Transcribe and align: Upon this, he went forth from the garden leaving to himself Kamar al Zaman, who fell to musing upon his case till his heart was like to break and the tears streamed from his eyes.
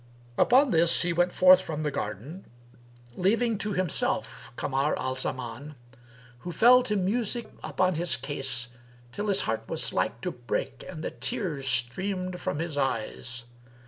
Upon 0.35 0.71
this, 0.71 1.03
he 1.03 1.13
went 1.13 1.31
forth 1.31 1.61
from 1.61 1.83
the 1.83 1.91
garden 1.91 2.45
leaving 3.15 3.59
to 3.59 3.73
himself 3.73 4.51
Kamar 4.55 4.97
al 4.97 5.13
Zaman, 5.13 5.75
who 6.39 6.51
fell 6.51 6.81
to 6.81 6.95
musing 6.95 7.59
upon 7.63 7.93
his 7.93 8.15
case 8.15 8.69
till 9.11 9.27
his 9.27 9.41
heart 9.41 9.69
was 9.69 9.93
like 9.93 10.19
to 10.21 10.31
break 10.31 10.83
and 10.89 11.03
the 11.03 11.11
tears 11.11 11.67
streamed 11.67 12.41
from 12.41 12.57
his 12.57 12.79
eyes. 12.79 13.45